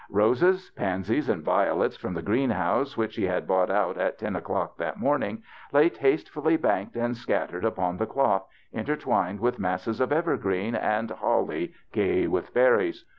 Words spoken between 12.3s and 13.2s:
berries.